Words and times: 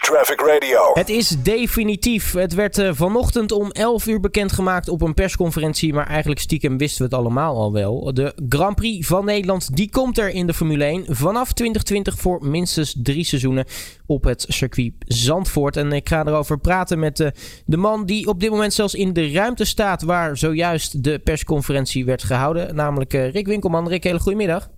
Traffic 0.00 0.40
Radio. 0.40 0.90
Het 0.92 1.08
is 1.08 1.28
definitief. 1.42 2.32
Het 2.32 2.54
werd 2.54 2.78
uh, 2.78 2.90
vanochtend 2.92 3.52
om 3.52 3.70
11 3.70 4.06
uur 4.06 4.20
bekendgemaakt 4.20 4.88
op 4.88 5.02
een 5.02 5.14
persconferentie. 5.14 5.94
Maar 5.94 6.06
eigenlijk 6.06 6.40
stiekem 6.40 6.78
wisten 6.78 6.98
we 6.98 7.04
het 7.04 7.14
allemaal 7.14 7.56
al 7.56 7.72
wel. 7.72 8.14
De 8.14 8.34
Grand 8.48 8.74
Prix 8.74 9.06
van 9.06 9.24
Nederland 9.24 9.76
die 9.76 9.90
komt 9.90 10.18
er 10.18 10.28
in 10.28 10.46
de 10.46 10.54
Formule 10.54 10.84
1 10.84 11.04
vanaf 11.08 11.52
2020 11.52 12.18
voor 12.18 12.46
minstens 12.46 12.96
drie 13.02 13.24
seizoenen 13.24 13.64
op 14.06 14.24
het 14.24 14.44
circuit 14.48 14.92
Zandvoort. 14.98 15.76
En 15.76 15.92
ik 15.92 16.08
ga 16.08 16.26
erover 16.26 16.58
praten 16.58 16.98
met 16.98 17.20
uh, 17.20 17.28
de 17.66 17.76
man 17.76 18.06
die 18.06 18.26
op 18.26 18.40
dit 18.40 18.50
moment 18.50 18.72
zelfs 18.72 18.94
in 18.94 19.12
de 19.12 19.32
ruimte 19.32 19.64
staat 19.64 20.02
waar 20.02 20.36
zojuist 20.36 21.04
de 21.04 21.18
persconferentie 21.18 22.04
werd 22.04 22.22
gehouden. 22.22 22.74
Namelijk 22.74 23.14
uh, 23.14 23.30
Rick 23.30 23.46
Winkelman. 23.46 23.88
Rick, 23.88 24.04
hele 24.04 24.20
goedemiddag. 24.20 24.68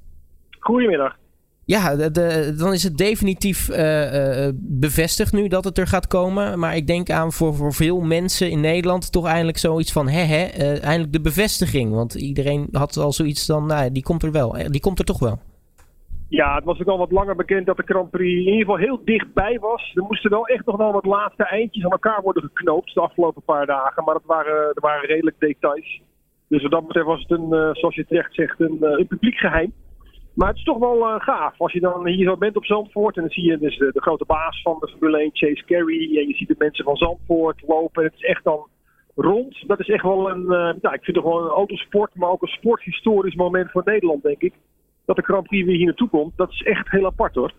Goedemiddag. 0.59 1.21
Ja, 1.65 1.97
dan 2.57 2.73
is 2.73 2.83
het 2.83 2.97
definitief 2.97 3.69
uh, 3.69 4.47
uh, 4.47 4.51
bevestigd 4.55 5.33
nu 5.33 5.49
dat 5.49 5.65
het 5.65 5.79
er 5.79 5.87
gaat 5.87 6.07
komen. 6.07 6.59
Maar 6.59 6.77
ik 6.77 6.87
denk 6.87 7.11
aan 7.11 7.33
voor, 7.33 7.55
voor 7.55 7.73
veel 7.73 8.01
mensen 8.01 8.51
in 8.51 8.61
Nederland 8.61 9.13
toch 9.13 9.27
eindelijk 9.27 9.59
zoiets 9.59 9.93
van... 9.93 10.09
hè, 10.09 10.21
hè, 10.21 10.43
uh, 10.59 10.85
eindelijk 10.85 11.13
de 11.13 11.21
bevestiging. 11.21 11.93
Want 11.93 12.15
iedereen 12.15 12.69
had 12.73 12.97
al 12.97 13.13
zoiets 13.13 13.47
dan, 13.47 13.67
nou, 13.67 13.93
die 13.93 14.03
komt 14.03 14.23
er 14.23 14.33
wel. 14.33 14.57
Die 14.67 14.81
komt 14.81 14.99
er 14.99 15.05
toch 15.05 15.19
wel. 15.19 15.39
Ja, 16.29 16.55
het 16.55 16.65
was 16.65 16.81
ook 16.81 16.87
al 16.87 16.99
wat 16.99 17.13
langer 17.13 17.37
bekend 17.37 17.67
dat 17.67 17.77
de 17.77 17.83
Grand 17.87 18.11
Prix 18.11 18.33
in 18.33 18.53
ieder 18.53 18.59
geval 18.59 18.77
heel 18.77 19.01
dichtbij 19.05 19.59
was. 19.61 19.93
Er 19.95 20.03
moesten 20.03 20.31
wel 20.31 20.47
echt 20.47 20.67
nog 20.67 20.77
wel 20.77 20.93
wat 20.93 21.05
laatste 21.05 21.45
eindjes 21.45 21.85
aan 21.85 21.91
elkaar 21.91 22.23
worden 22.23 22.43
geknoopt 22.43 22.95
de 22.95 23.01
afgelopen 23.01 23.43
paar 23.43 23.67
dagen. 23.67 24.05
Maar 24.05 24.15
dat 24.15 24.27
waren, 24.27 24.55
er 24.75 24.81
waren 24.81 25.09
redelijk 25.09 25.37
details. 25.39 26.01
Dus 26.49 26.63
wat 26.63 26.71
dat 26.71 26.87
betreft 26.87 27.07
was 27.07 27.25
het 27.29 27.31
een, 27.31 27.49
zoals 27.73 27.95
je 27.95 28.07
terecht 28.07 28.35
zegt, 28.35 28.61
een, 28.61 28.77
een 28.81 29.07
publiek 29.07 29.37
geheim. 29.37 29.73
Maar 30.35 30.49
het 30.49 30.57
is 30.57 30.65
toch 30.65 30.79
wel 30.79 30.99
uh, 30.99 31.21
gaaf. 31.21 31.61
Als 31.61 31.73
je 31.73 31.81
dan 31.81 32.07
hier 32.07 32.29
zo 32.29 32.37
bent 32.37 32.57
op 32.57 32.65
Zandvoort 32.65 33.17
en 33.17 33.23
dan 33.23 33.31
zie 33.31 33.51
je 33.51 33.59
dus 33.59 33.79
de, 33.79 33.93
grote 33.95 34.25
baas 34.25 34.63
van 34.63 34.77
de 34.81 34.89
Formule 34.89 35.19
1, 35.19 35.31
Chase 35.33 35.65
Carey. 35.65 36.19
En 36.19 36.29
je 36.29 36.35
ziet 36.35 36.49
de 36.49 36.55
mensen 36.59 36.85
van 36.85 36.97
Zandvoort 36.97 37.63
lopen. 37.67 38.05
Het 38.05 38.15
is 38.15 38.25
echt 38.25 38.45
dan 38.45 38.67
rond. 39.15 39.65
Dat 39.67 39.81
is 39.81 39.89
echt 39.89 40.03
wel 40.03 40.31
een, 40.31 40.45
uh, 40.83 40.93
ik 40.93 41.05
vind 41.05 41.17
het 41.17 41.25
gewoon 41.25 41.45
een 41.45 41.51
autosport, 41.51 42.15
maar 42.15 42.31
ook 42.31 42.43
een 42.43 42.49
sporthistorisch 42.49 43.35
moment 43.35 43.71
voor 43.71 43.83
Nederland, 43.85 44.23
denk 44.23 44.41
ik. 44.41 44.55
Dat 45.05 45.17
de 45.17 45.23
Grand 45.23 45.47
Prix 45.47 45.67
weer 45.67 45.77
hier 45.77 45.87
naartoe 45.87 46.09
komt. 46.09 46.37
Dat 46.37 46.51
is 46.51 46.63
echt 46.63 46.91
heel 46.91 47.07
apart 47.07 47.35
hoor. 47.35 47.53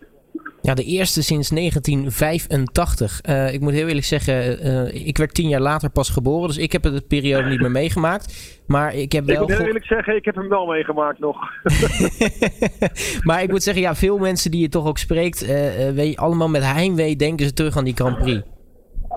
Ja, 0.66 0.74
de 0.74 0.84
eerste 0.84 1.22
sinds 1.22 1.48
1985. 1.48 3.20
Uh, 3.28 3.52
ik 3.52 3.60
moet 3.60 3.72
heel 3.72 3.86
eerlijk 3.86 4.06
zeggen, 4.06 4.66
uh, 4.66 5.06
ik 5.06 5.18
werd 5.18 5.34
tien 5.34 5.48
jaar 5.48 5.60
later 5.60 5.90
pas 5.90 6.10
geboren. 6.10 6.48
Dus 6.48 6.58
ik 6.58 6.72
heb 6.72 6.82
het 6.82 7.08
periode 7.08 7.48
niet 7.48 7.60
meer 7.60 7.70
meegemaakt. 7.70 8.60
Maar 8.66 8.94
ik 8.94 9.12
heb 9.12 9.24
wel. 9.24 9.34
Ik 9.34 9.40
moet 9.40 9.58
heel 9.58 9.66
eerlijk 9.66 9.84
zeggen, 9.84 10.16
ik 10.16 10.24
heb 10.24 10.34
hem 10.34 10.48
wel 10.48 10.66
meegemaakt 10.66 11.18
nog. 11.18 11.36
maar 13.28 13.42
ik 13.42 13.50
moet 13.50 13.62
zeggen, 13.62 13.82
ja, 13.82 13.94
veel 13.94 14.18
mensen 14.18 14.50
die 14.50 14.60
je 14.60 14.68
toch 14.68 14.86
ook 14.86 14.98
spreekt, 14.98 15.42
uh, 15.42 15.48
weet 15.90 16.12
je, 16.12 16.16
allemaal 16.16 16.48
met 16.48 16.72
heimwee 16.72 17.16
denken 17.16 17.46
ze 17.46 17.52
terug 17.52 17.76
aan 17.76 17.84
die 17.84 17.94
Grand 17.94 18.18
Prix. 18.18 18.42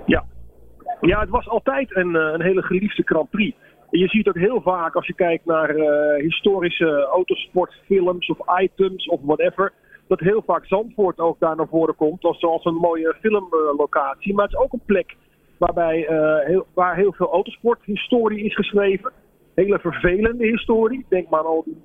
Ja, 0.06 0.26
ja 1.02 1.20
het 1.20 1.30
was 1.30 1.48
altijd 1.50 1.96
een, 1.96 2.16
een 2.16 2.42
hele 2.42 2.62
geliefde 2.62 3.04
Grand 3.06 3.30
Prix. 3.30 3.58
Je 3.90 4.08
ziet 4.08 4.28
ook 4.28 4.38
heel 4.38 4.62
vaak 4.62 4.96
als 4.96 5.08
je 5.08 5.14
kijkt 5.14 5.46
naar 5.46 5.76
historische 6.18 7.08
autosportfilms 7.12 8.28
of 8.28 8.60
items 8.62 9.08
of 9.08 9.20
whatever 9.24 9.74
dat 10.08 10.20
heel 10.20 10.44
vaak 10.46 10.66
Zandvoort 10.66 11.20
ook 11.20 11.40
daar 11.40 11.56
naar 11.56 11.68
voren 11.68 11.96
komt. 11.96 12.24
Als, 12.24 12.40
zoals 12.40 12.66
een 12.66 12.74
mooie 12.74 13.16
filmlocatie. 13.20 14.34
Maar 14.34 14.46
het 14.46 14.54
is 14.54 14.60
ook 14.60 14.74
een 14.74 14.86
plek 14.86 15.16
waarbij, 15.58 16.10
uh, 16.10 16.46
heel, 16.46 16.66
waar 16.74 16.96
heel 16.96 17.14
veel 17.14 17.32
autosporthistorie 17.32 18.44
is 18.44 18.56
geschreven. 18.56 19.12
Hele 19.56 19.80
vervelende 19.80 20.46
historie. 20.46 21.06
Denk 21.10 21.30
maar 21.30 21.40
aan 21.40 21.46
al 21.46 21.64
die 21.66 21.78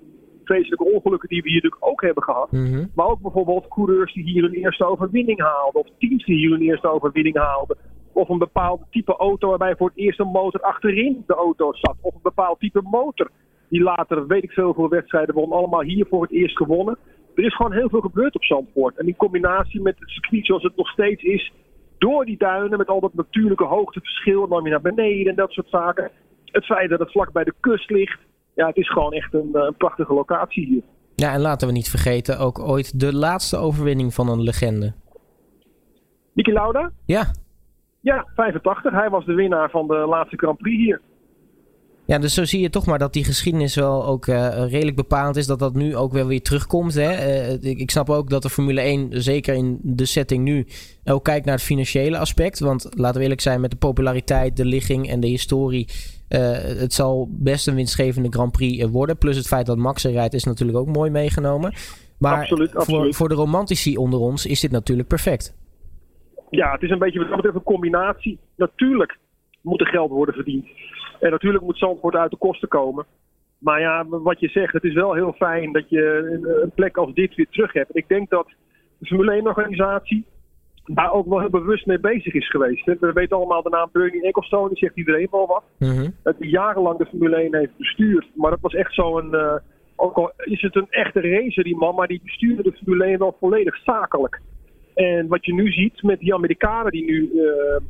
vreselijke 0.45 0.93
ongelukken 0.93 1.29
die 1.29 1.43
we 1.43 1.49
hier 1.49 1.63
natuurlijk 1.63 1.91
ook 1.91 2.03
hebben 2.03 2.23
gehad. 2.23 2.53
Mm 2.53 2.67
-hmm. 2.67 2.91
Maar 2.95 3.07
ook 3.07 3.21
bijvoorbeeld 3.21 3.69
coureurs 3.69 4.13
die 4.13 4.25
hier 4.25 4.43
hun 4.43 4.55
eerste 4.55 4.85
overwinning 4.85 5.41
haalden. 5.41 5.81
Of 5.81 5.87
teams 5.99 6.25
die 6.25 6.37
hier 6.37 6.51
hun 6.51 6.61
eerste 6.61 6.89
overwinning 6.89 7.37
haalden. 7.37 7.77
Of 8.13 8.29
een 8.29 8.39
bepaald 8.39 8.81
type 8.91 9.17
auto 9.17 9.49
waarbij 9.49 9.77
voor 9.77 9.89
het 9.89 9.99
eerst 9.99 10.21
een 10.21 10.27
motor 10.27 10.61
achterin 10.61 11.25
de 11.27 11.35
auto 11.35 11.73
zat. 11.73 11.97
Of 12.01 12.15
een 12.15 12.21
bepaald 12.23 12.61
type 12.61 12.81
motor 12.83 13.31
die 13.69 13.83
later, 13.83 14.27
weet 14.27 14.43
ik 14.43 14.51
veel, 14.51 14.75
voor 14.75 14.89
wedstrijden 14.89 15.35
won. 15.35 15.53
Allemaal 15.53 15.83
hier 15.83 16.07
voor 16.09 16.23
het 16.23 16.33
eerst 16.33 16.57
gewonnen 16.57 16.99
er 17.35 17.45
is 17.45 17.57
gewoon 17.57 17.73
heel 17.73 17.89
veel 17.89 18.01
gebeurd 18.01 18.35
op 18.35 18.45
Zandvoort. 18.45 18.99
En 18.99 19.07
in 19.07 19.17
combinatie 19.17 19.81
met 19.81 19.99
het 19.99 20.09
circuit 20.09 20.47
zoals 20.47 20.63
het 20.63 20.77
nog 20.77 20.89
steeds 20.89 21.23
is, 21.23 21.53
door 21.99 22.25
die 22.25 22.39
duinen 22.39 22.79
met 22.79 22.89
al 22.89 23.01
dat 23.01 23.15
natuurlijke 23.15 23.65
hoogteverschil, 23.65 24.49
dan 24.49 24.63
weer 24.63 24.73
naar 24.73 24.81
beneden 24.81 25.31
en 25.31 25.37
dat 25.37 25.51
soort 25.51 25.69
zaken. 25.69 26.11
Het 26.45 26.65
feit 26.65 26.91
dat 26.91 26.99
het 26.99 27.11
vlak 27.11 27.33
bij 27.33 27.45
de 27.45 27.55
kust 27.61 27.91
ligt, 27.91 28.19
ja, 28.55 28.67
het 28.67 28.77
is 28.77 28.91
gewoon 28.91 29.13
echt 29.13 29.35
een, 29.35 29.49
een 29.53 29.77
prachtige 29.77 30.15
locatie 30.15 30.67
hier. 30.67 30.83
Ja, 31.15 31.33
en 31.33 31.41
laten 31.41 31.67
we 31.69 31.73
niet 31.73 31.91
vergeten, 31.91 32.39
ook 32.39 32.59
ooit 32.59 33.01
de 33.01 33.15
laatste 33.15 33.57
overwinning 33.57 34.15
van 34.15 34.29
een 34.29 34.43
legende. 34.43 34.93
Niki 36.33 36.53
Lauda? 36.53 36.91
Ja. 37.05 37.33
Ja, 38.01 38.27
85. 38.35 38.93
Hij 38.93 39.11
was 39.11 39.25
de 39.25 39.35
winnaar 39.35 39.71
van 39.71 39.87
de 39.87 39.95
laatste 39.95 40.37
Grand 40.37 40.59
Prix 40.59 40.77
hier. 40.77 41.01
Ja, 42.13 42.19
dus 42.19 42.35
zo 42.35 42.45
zie 42.45 42.61
je 42.61 42.71
toch 42.71 42.87
maar 42.87 42.99
dat 42.99 43.13
die 43.13 43.25
geschiedenis 43.25 43.75
wel 43.75 44.07
ook 44.07 44.27
uh, 44.27 44.71
redelijk 44.71 44.97
bepalend 44.97 45.37
is. 45.37 45.47
Dat 45.47 45.59
dat 45.59 45.75
nu 45.75 45.97
ook 45.97 46.13
wel 46.13 46.27
weer 46.27 46.43
terugkomt. 46.43 46.95
Hè? 46.95 47.11
Uh, 47.11 47.71
ik, 47.71 47.79
ik, 47.79 47.91
snap 47.91 48.11
ook 48.11 48.31
dat 48.31 48.43
de 48.43 48.51
Formule 48.51 48.81
1, 48.81 49.23
zeker 49.23 49.55
in 49.55 49.79
de 49.83 50.05
setting 50.05 50.45
nu, 50.45 50.67
ook 51.05 51.25
kijkt 51.25 51.45
naar 51.45 51.55
het 51.55 51.65
financiële 51.65 52.19
aspect. 52.19 52.61
Want 52.61 52.89
laten 52.91 53.17
we 53.17 53.23
eerlijk 53.23 53.41
zijn, 53.41 53.61
met 53.61 53.71
de 53.71 53.77
populariteit, 53.77 54.57
de 54.57 54.65
ligging 54.65 55.09
en 55.09 55.21
de 55.21 55.27
historie. 55.27 55.89
Uh, 56.29 56.39
het 56.81 56.93
zal 56.93 57.29
best 57.31 57.67
een 57.67 57.75
winstgevende 57.75 58.29
Grand 58.31 58.53
Prix 58.53 58.85
worden. 58.85 59.19
Plus 59.19 59.37
het 59.37 59.47
feit 59.47 59.67
dat 59.67 59.77
Max 59.77 60.05
er 60.05 60.13
rijdt 60.13 60.35
is 60.35 60.45
natuurlijk 60.45 60.79
ook 60.79 60.89
mooi 60.89 61.11
meegenomen. 61.11 61.73
Maar 62.19 62.41
absoluut, 62.41 62.77
absoluut. 62.77 63.01
Voor, 63.01 63.15
voor 63.15 63.29
de 63.29 63.35
romantici 63.35 63.97
onder 63.97 64.21
ons 64.21 64.47
is 64.47 64.61
dit 64.61 64.71
natuurlijk 64.71 65.09
perfect. 65.09 65.55
Ja, 66.51 66.73
het 66.73 66.83
is 66.83 66.91
een 66.91 66.99
beetje 66.99 67.19
wat 67.19 67.29
dat 67.29 67.37
betreft 67.37 67.57
een 67.57 67.63
combinatie. 67.63 68.39
Natuurlijk 68.57 69.19
moet 69.61 69.81
er 69.81 69.87
geld 69.87 70.11
worden 70.11 70.35
verdiend. 70.35 70.67
En 71.23 71.31
natuurlijk 71.31 71.65
moet 71.65 71.79
Zandvoort 71.79 72.15
uit 72.15 72.31
de 72.31 72.37
kosten 72.37 72.69
komen. 72.69 73.07
Maar 73.59 73.81
ja, 73.81 74.07
wat 74.09 74.41
je 74.41 74.49
zegt, 74.49 74.73
het 74.73 74.85
is 74.85 74.95
wel 74.95 75.15
heel 75.15 75.33
fijn 75.33 75.73
dat 75.73 75.89
je 75.89 76.03
een 76.63 76.71
plek 76.75 76.97
als 76.97 77.15
dit 77.15 77.35
weer 77.35 77.47
terug 77.51 77.73
hebt. 77.73 77.97
Ik 77.97 78.09
denk 78.09 78.31
dat 78.31 78.47
de 78.99 79.07
Formule 79.07 79.41
1-organisatie 79.41 80.25
daar 80.85 81.13
ook 81.13 81.27
wel 81.27 81.41
heel 81.41 81.51
bewust 81.51 81.87
mee 81.87 81.99
bezig 81.99 82.35
is 82.35 82.51
geweest. 82.51 82.85
We 82.85 83.13
weten 83.13 83.37
allemaal 83.37 83.63
de 83.63 83.69
naam 83.69 83.89
Bernie 83.93 84.23
Ecclestone, 84.23 84.69
die 84.69 84.79
zegt 84.79 84.97
iedereen 84.97 85.29
wel 85.31 85.47
wat. 85.47 85.63
Mm 85.79 86.15
Die 86.39 86.51
jarenlang 86.51 86.99
de 86.99 87.07
Formule 87.07 87.37
1 87.37 87.55
heeft 87.55 87.77
bestuurd. 87.77 88.27
Maar 88.35 88.51
dat 88.51 88.61
was 88.61 88.75
echt 88.75 88.95
zo'n... 88.95 89.35
Uh, 89.35 89.55
ook 89.97 90.17
al 90.17 90.33
is 90.37 90.63
het 90.63 90.77
een 90.77 90.91
echte 90.91 91.21
racer, 91.21 91.65
die 91.65 91.77
man, 91.77 91.95
maar 91.95 92.07
die 92.07 92.21
bestuurde 92.25 92.63
de 92.63 92.73
Formule 92.73 93.05
1 93.05 93.19
wel 93.19 93.37
volledig 93.41 93.77
zakelijk. 93.77 94.41
En 94.95 95.29
wat 95.29 95.45
je 95.45 95.55
nu 95.55 95.71
ziet 95.71 96.03
met 96.03 96.19
die 96.19 96.35
Amerikanen 96.35 96.93
die 96.93 97.05
nu 97.05 97.31
uh, 97.35 97.43
uh, 97.43 97.81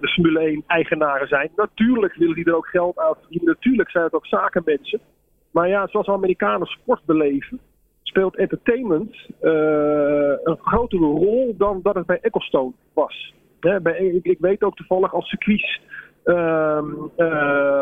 de 0.00 0.08
Formule 0.14 0.40
1 0.40 0.64
eigenaren 0.66 1.28
zijn. 1.28 1.50
Natuurlijk 1.56 2.14
willen 2.14 2.34
die 2.34 2.44
er 2.44 2.56
ook 2.56 2.66
geld 2.66 2.98
uit. 2.98 3.16
Natuurlijk 3.28 3.90
zijn 3.90 4.04
het 4.04 4.14
ook 4.14 4.26
zakenmensen. 4.26 5.00
Maar 5.50 5.68
ja, 5.68 5.86
zoals 5.86 6.08
Amerikanen 6.08 6.66
sport 6.66 7.04
beleven, 7.04 7.60
speelt 8.02 8.36
entertainment 8.36 9.14
uh, 9.42 9.52
een 10.44 10.58
grotere 10.60 11.06
rol 11.06 11.54
dan 11.56 11.80
dat 11.82 11.94
het 11.94 12.06
bij 12.06 12.18
Ecclestone 12.20 12.72
was. 12.92 13.34
Bij, 13.60 13.98
ik, 13.98 14.24
ik, 14.24 14.38
weet 14.40 14.62
ook 14.62 14.76
toevallig 14.76 15.14
als 15.14 15.28
circuits 15.28 15.80
ehm, 16.24 16.92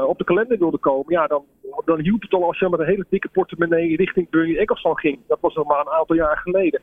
op 0.07 0.19
de 0.19 0.25
kalender 0.25 0.59
wilde 0.59 0.79
komen, 0.79 1.13
ja, 1.13 1.27
dan, 1.27 1.45
dan 1.85 1.99
het 1.99 2.33
al 2.33 2.45
als 2.45 2.59
je 2.59 2.69
met 2.69 2.81
een 2.81 2.87
hele 2.87 3.07
dikke 3.09 3.29
portemonnee 3.29 3.97
richting 3.97 4.31
Bernie 4.31 4.59
Ecclestone 4.59 4.99
ging. 4.99 5.19
Dat 5.27 5.41
was 5.41 5.55
nog 5.55 5.67
maar 5.67 5.81
een 5.81 5.93
aantal 5.99 6.17
jaar 6.17 6.37
geleden. 6.37 6.81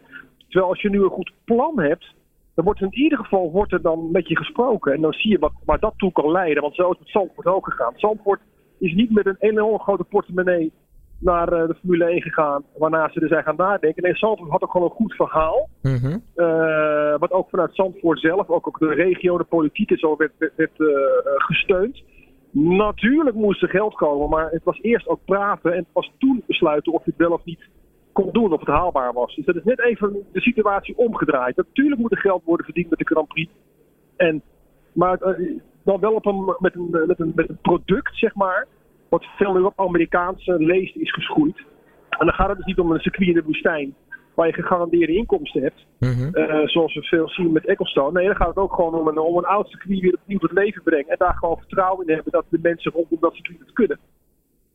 Terwijl 0.53 0.73
als 0.73 0.81
je 0.81 0.89
nu 0.89 1.03
een 1.03 1.09
goed 1.09 1.31
plan 1.45 1.79
hebt, 1.79 2.13
dan 2.53 2.65
wordt 2.65 2.81
in 2.81 2.93
ieder 2.93 3.17
geval 3.17 3.51
wordt 3.51 3.71
er 3.71 3.81
dan 3.81 4.11
met 4.11 4.27
je 4.27 4.37
gesproken. 4.37 4.93
En 4.93 5.01
dan 5.01 5.13
zie 5.13 5.31
je 5.31 5.39
wat, 5.39 5.51
waar 5.65 5.79
dat 5.79 5.93
toe 5.97 6.11
kan 6.11 6.31
leiden. 6.31 6.61
Want 6.61 6.75
zo 6.75 6.91
is 6.91 6.99
het 6.99 7.09
Zandvoort 7.09 7.47
ook 7.47 7.65
gegaan. 7.65 7.93
Zandvoort 7.95 8.39
is 8.79 8.93
niet 8.93 9.11
met 9.11 9.25
een 9.25 9.35
enorm 9.39 9.79
grote 9.79 10.03
portemonnee 10.03 10.71
naar 11.19 11.53
uh, 11.53 11.67
de 11.67 11.75
Formule 11.79 12.05
1 12.05 12.21
gegaan. 12.21 12.63
Waarna 12.77 13.09
ze 13.09 13.19
er 13.19 13.27
zijn 13.27 13.43
gaan 13.43 13.55
nadenken. 13.55 14.03
Nee, 14.03 14.15
Zandvoort 14.15 14.51
had 14.51 14.61
ook 14.61 14.71
gewoon 14.71 14.89
een 14.89 14.95
goed 14.95 15.13
verhaal. 15.13 15.69
Mm 15.81 15.95
-hmm. 15.95 16.23
uh, 16.35 17.19
wat 17.19 17.31
ook 17.31 17.49
vanuit 17.49 17.75
Zandvoort 17.75 18.19
zelf, 18.19 18.49
ook, 18.49 18.67
ook 18.67 18.79
de 18.79 18.93
regio, 18.93 19.37
de 19.37 19.43
politiek 19.43 19.91
en 19.91 19.97
zo 19.97 20.15
werd, 20.17 20.31
werd, 20.37 20.55
werd 20.55 20.79
uh, 20.79 20.87
gesteund. 21.23 22.03
Natuurlijk 22.51 23.35
moest 23.35 23.61
er 23.61 23.69
geld 23.69 23.95
komen, 23.95 24.29
maar 24.29 24.49
het 24.51 24.63
was 24.63 24.79
eerst 24.81 25.07
ook 25.07 25.19
praten 25.25 25.73
en 25.73 25.85
pas 25.93 26.11
toen 26.17 26.43
besluiten 26.47 26.93
of 26.93 27.05
je 27.05 27.11
het 27.11 27.19
wel 27.19 27.31
of 27.31 27.45
niet 27.45 27.69
kon 28.13 28.29
doen 28.31 28.53
of 28.53 28.59
het 28.59 28.69
haalbaar 28.69 29.13
was. 29.13 29.35
Dus 29.35 29.45
dat 29.45 29.55
is 29.55 29.63
net 29.63 29.79
even 29.79 30.25
de 30.31 30.41
situatie 30.41 30.97
omgedraaid. 30.97 31.55
Natuurlijk 31.55 32.01
moet 32.01 32.11
er 32.11 32.17
geld 32.17 32.43
worden 32.43 32.65
verdiend 32.65 32.89
met 32.89 32.99
de 32.99 33.05
Grand 33.05 33.27
Prix. 33.27 33.51
En, 34.15 34.41
maar 34.93 35.19
uh, 35.21 35.59
dan 35.83 35.99
wel 35.99 36.13
op 36.13 36.25
een, 36.25 36.55
met, 36.59 36.75
een, 36.75 36.89
met, 37.07 37.19
een, 37.19 37.31
met 37.35 37.49
een 37.49 37.57
product, 37.61 38.17
zeg 38.17 38.35
maar, 38.35 38.67
wat 39.09 39.25
veel 39.37 39.53
meer 39.53 39.65
op 39.65 39.79
Amerikaanse 39.79 40.57
leest 40.59 40.95
is 40.95 41.13
geschoeid. 41.13 41.57
En 42.09 42.25
dan 42.25 42.33
gaat 42.35 42.47
het 42.47 42.57
dus 42.57 42.65
niet 42.65 42.79
om 42.79 42.91
een 42.91 42.99
circuit 42.99 43.27
in 43.27 43.33
de 43.33 43.43
woestijn, 43.43 43.95
waar 44.33 44.47
je 44.47 44.53
gegarandeerde 44.53 45.15
inkomsten 45.15 45.61
hebt. 45.61 45.85
-hmm. 45.99 46.29
uh, 46.33 46.67
zoals 46.67 46.93
we 46.93 47.01
veel 47.01 47.29
zien 47.29 47.51
met 47.51 47.65
Ecclestone. 47.65 48.11
Nee, 48.11 48.25
dan 48.25 48.35
gaat 48.35 48.47
het 48.47 48.57
ook 48.57 48.73
gewoon 48.73 48.93
om 48.93 49.07
een, 49.07 49.17
om 49.17 49.37
een 49.37 49.45
oud 49.45 49.67
circuit 49.67 49.99
weer 49.99 50.17
opnieuw 50.21 50.37
tot 50.37 50.51
leven 50.51 50.83
brengen. 50.83 51.07
En 51.07 51.17
daar 51.17 51.35
gewoon 51.35 51.57
vertrouwen 51.57 52.07
in 52.07 52.13
hebben 52.13 52.31
dat 52.31 52.45
de 52.49 52.59
mensen 52.61 52.91
rondom 52.91 53.17
dat 53.19 53.33
circuit 53.33 53.59
het 53.59 53.73
kunnen. 53.73 53.99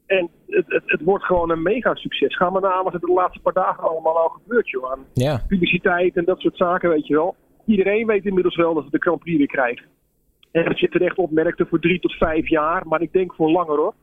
En 0.09 0.29
het, 0.47 0.65
het, 0.69 0.83
het, 0.87 1.01
wordt 1.03 1.25
gewoon 1.25 1.51
een 1.51 1.63
mega 1.63 1.95
succes. 1.95 2.37
Ga 2.37 2.51
maar 2.51 2.63
na 2.63 2.83
wat 2.83 2.95
er 2.95 3.01
de 3.01 3.13
laatste 3.13 3.41
paar 3.41 3.53
dagen 3.53 3.83
allemaal 3.83 4.19
al 4.19 4.29
gebeurt, 4.29 4.69
joh. 4.69 4.91
Aan 4.91 5.05
ja. 5.13 5.43
publiciteit 5.47 6.17
en 6.17 6.25
dat 6.25 6.41
soort 6.41 6.57
zaken, 6.57 6.91
weet 6.91 7.07
je 7.07 7.15
wel. 7.15 7.37
iedereen 7.67 8.07
weet 8.07 8.25
inmiddels 8.25 8.57
wel 8.57 8.75
dat 8.75 8.85
we 8.85 8.91
de 8.91 9.01
Grand 9.01 9.19
Prix 9.19 9.39
weer 9.39 9.47
krijgen. 9.47 9.87
En 10.51 10.65
dat 10.65 10.79
je 10.81 10.89
terecht 10.89 11.17
opmerkte 11.17 11.67
voor 11.67 11.81
drie 11.81 12.01
tot 12.01 12.13
vijf 12.13 12.49
jaar, 12.49 12.87
maar 12.87 13.03
ik 13.03 13.13
denk 13.13 13.35
voor 13.35 13.51
langer 13.51 13.77
hoor. 13.77 13.95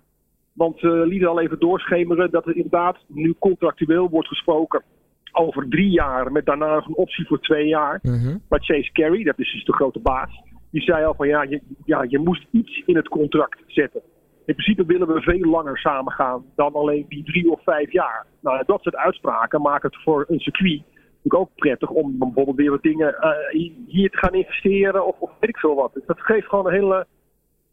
Want 0.54 0.82
uh, 0.82 1.06
lieten 1.06 1.30
al 1.30 1.42
even 1.42 1.60
doorschemeren 1.60 2.32
dat 2.32 2.46
er 2.46 2.56
inderdaad 2.56 2.98
nu 3.08 3.36
contractueel 3.40 4.10
wordt 4.10 4.28
gesproken 4.28 4.84
over 5.32 5.70
drie 5.70 5.90
jaar, 5.90 6.32
met 6.32 6.46
daarna 6.46 6.76
nog 6.76 6.88
een 6.88 6.96
optie 6.96 7.28
voor 7.28 7.40
twee 7.40 7.68
jaar. 7.68 8.00
Mhm. 8.02 8.38
Maar 8.50 8.60
Chase 8.64 8.92
Carey, 8.92 9.24
dat 9.24 9.40
is 9.40 9.52
dus 9.52 9.66
de 9.66 9.74
grote 9.74 10.00
baas, 10.00 10.42
die 10.72 10.82
zei 10.82 11.06
al 11.06 11.14
van 11.14 11.28
ja 11.28 11.44
je, 11.44 11.62
ja, 11.86 12.06
je 12.08 12.20
moest 12.20 12.46
iets 12.52 12.84
in 12.86 12.96
het 12.96 13.08
contract 13.08 13.60
zetten. 13.68 14.02
In 14.46 14.54
principe 14.54 14.86
willen 14.86 15.08
we 15.08 15.22
veel 15.22 15.50
langer 15.50 15.78
samengaan 15.78 16.46
dan 16.56 16.74
alleen 16.74 17.06
die 17.10 17.24
drie 17.24 17.52
of 17.52 17.64
vijf 17.64 17.92
jaar. 17.92 18.26
Nou, 18.42 18.64
dat 18.66 18.82
soort 18.82 18.96
uitspraken 18.96 19.62
maken 19.62 19.90
het 19.90 20.04
voor 20.04 20.26
een 20.28 20.40
circuit 20.40 20.84
natuurlijk 21.26 21.36
ook 21.36 21.56
prettig 21.56 21.90
om 21.90 22.18
bijvoorbeeld 22.18 22.58
weer 22.58 22.72
wat 22.72 22.82
dingen 22.82 23.16
uh, 23.20 23.72
hier 23.88 24.10
te 24.10 24.18
gaan 24.18 24.34
investeren 24.34 25.06
of, 25.06 25.16
of 25.20 25.32
weet 25.40 25.50
ik 25.50 25.58
veel 25.58 25.76
wat. 25.76 25.94
Dus 25.94 26.06
dat 26.06 26.20
geeft 26.20 26.48
gewoon 26.48 26.68
een 26.68 26.74
hele. 26.74 27.08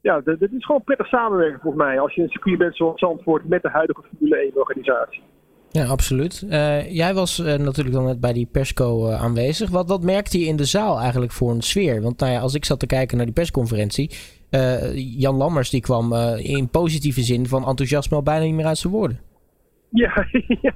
Ja, 0.00 0.20
dit 0.20 0.52
is 0.52 0.64
gewoon 0.64 0.84
prettig 0.84 1.06
samenwerken 1.06 1.60
volgens 1.60 1.82
mij. 1.82 2.00
Als 2.00 2.14
je 2.14 2.22
een 2.22 2.28
circuit 2.28 2.58
bent 2.58 2.76
zoals 2.76 2.98
Zandvoort 2.98 3.48
met 3.48 3.62
de 3.62 3.68
huidige 3.68 4.02
Formule 4.02 4.36
1 4.36 4.56
organisatie. 4.56 5.22
Ja, 5.72 5.84
absoluut. 5.86 6.44
Uh, 6.50 6.90
jij 6.90 7.14
was 7.14 7.38
uh, 7.38 7.46
natuurlijk 7.46 7.94
dan 7.94 8.04
net 8.04 8.20
bij 8.20 8.32
die 8.32 8.48
persco 8.52 9.08
uh, 9.08 9.22
aanwezig. 9.22 9.70
Wat, 9.70 9.88
wat 9.88 10.02
merkte 10.02 10.38
je 10.38 10.46
in 10.46 10.56
de 10.56 10.64
zaal 10.64 11.00
eigenlijk 11.00 11.32
voor 11.32 11.50
een 11.50 11.62
sfeer? 11.62 12.02
Want 12.02 12.20
nou 12.20 12.32
ja, 12.32 12.40
als 12.40 12.54
ik 12.54 12.64
zat 12.64 12.80
te 12.80 12.86
kijken 12.86 13.16
naar 13.16 13.26
die 13.26 13.34
persconferentie, 13.34 14.10
Jan 14.94 15.36
Lammers 15.36 15.70
die 15.70 15.80
kwam 15.80 16.14
in 16.36 16.68
positieve 16.68 17.20
zin 17.20 17.46
van 17.46 17.66
enthousiasme 17.66 18.16
al 18.16 18.22
bijna 18.22 18.44
niet 18.44 18.54
meer 18.54 18.66
uit 18.66 18.78
zijn 18.78 18.92
woorden. 18.92 19.20
Ja, 19.90 20.26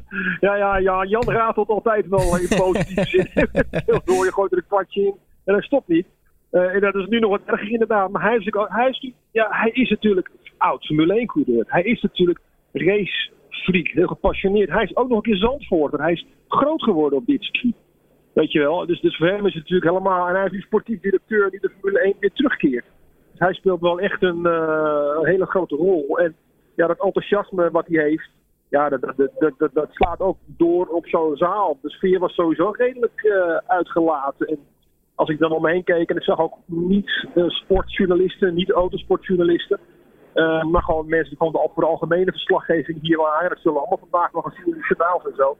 ja, 0.41 0.57
ja, 0.57 0.77
ja, 0.79 1.05
Jan 1.05 1.25
ratelt 1.31 1.69
altijd 1.69 2.09
wel 2.09 2.39
in 2.39 2.49
positieve 2.49 3.05
zin. 3.31 4.01
Door 4.05 4.25
je 4.25 4.33
gooit 4.33 4.53
er 4.53 4.59
een 4.59 4.67
kwartje 4.67 5.01
in 5.03 5.15
en 5.45 5.55
hij 5.55 5.63
stopt 5.63 5.89
niet. 5.89 6.07
en 6.51 6.81
dat 6.81 6.95
is 6.95 7.07
nu 7.07 7.19
nog 7.19 7.31
wat 7.31 7.41
erger 7.47 7.71
inderdaad. 7.71 8.11
Maar 8.11 8.23
hij 8.23 8.37
is, 8.37 8.49
hij 8.53 8.89
is, 8.89 9.13
ja, 9.31 9.47
hij 9.51 9.71
is 9.71 9.91
natuurlijk 9.91 10.31
oud 10.59 10.87
Formule 10.87 11.15
1 11.15 11.27
coureur. 11.27 11.65
Hij 11.67 11.83
is 11.83 12.03
natuurlijk 12.03 12.41
race 12.73 13.31
freak, 13.49 13.89
heel 13.89 14.07
gepassioneerd. 14.07 14.71
Hij 14.71 14.83
is 14.83 14.97
ook 14.97 15.09
nog 15.09 15.17
een 15.17 15.23
keer 15.23 15.37
Zandvoorter. 15.37 16.01
Hij 16.01 16.13
is 16.13 16.27
groot 16.49 16.83
geworden 16.83 17.19
op 17.19 17.27
dit 17.27 17.43
circuit. 17.43 17.75
Weet 18.33 18.53
je 18.53 18.59
wel? 18.59 18.87
Dus, 18.87 19.01
dus 19.01 19.17
voor 19.17 19.27
hem 19.27 19.47
is 19.47 19.55
het 19.55 19.63
natuurlijk 19.63 19.91
helemaal... 19.91 20.29
En 20.29 20.35
hij 20.35 20.45
is 20.45 20.53
een 20.53 20.61
sportief 20.61 21.01
directeur 21.01 21.51
die 21.51 21.61
de 21.61 21.71
Formule 21.81 22.01
1 22.01 22.15
weer 22.21 22.33
terugkeert. 22.33 22.85
Dus 23.31 23.41
hij 23.41 23.53
speelt 23.53 23.81
wel 23.81 24.01
echt 24.01 24.23
een, 24.23 24.41
uh, 24.43 25.11
een 25.19 25.27
hele 25.27 25.47
grote 25.47 25.77
rol. 25.77 26.19
En 26.19 26.35
ja, 26.75 26.87
dat 26.87 27.03
enthousiasme 27.03 27.71
wat 27.71 27.87
hij 27.87 28.03
heeft... 28.03 28.31
Ja, 28.69 28.89
dat, 28.89 29.01
dat, 29.17 29.31
dat, 29.59 29.71
dat, 29.73 29.89
slaat 29.91 30.21
ook 30.21 30.37
door 30.47 30.87
op 30.87 31.07
zo'n 31.07 31.37
zaal. 31.37 31.79
De 31.83 31.91
sfeer 31.91 32.19
was 32.19 32.35
sowieso 32.35 32.71
redelijk 32.71 33.23
uh, 33.23 33.57
uitgelaten. 33.67 34.47
En 34.47 34.59
als 35.15 35.29
ik 35.29 35.39
dan 35.39 35.53
om 35.53 35.63
me 35.63 35.71
heen 35.71 35.85
keek 35.85 36.11
en 36.11 36.17
ik 36.17 36.23
zag 36.23 36.41
ook 36.41 36.55
niet 36.67 37.27
uh, 37.35 37.49
sportjournalisten, 37.49 38.55
niet 38.55 38.71
autosportjournalisten... 38.71 39.79
Uh, 40.37 40.65
maar 40.65 40.83
gewoon 40.83 41.09
mensen 41.09 41.37
de, 41.39 41.69
voor 41.75 41.83
de 41.83 41.89
algemene 41.89 42.31
verslaggeving 42.31 43.01
hier 43.01 43.17
waren. 43.17 43.49
Dat 43.49 43.59
zullen 43.59 43.79
allemaal 43.79 44.09
vandaag 44.11 44.33
nog 44.33 44.45
een 44.45 44.75
in 44.75 44.85
journaals 44.89 45.25
en 45.25 45.35
zo. 45.37 45.57